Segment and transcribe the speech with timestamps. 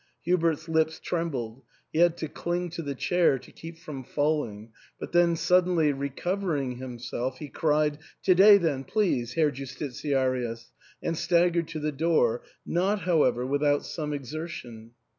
[0.23, 1.61] Hubert's lips trembled;
[1.93, 6.77] he had to cling to the chair to keep from falling; but then suddenly recovering
[6.77, 10.71] himself, he cried," To day then, please, Herr Justitiarius,"
[11.03, 14.93] and staggered to the door, not, how ever, without some exertion.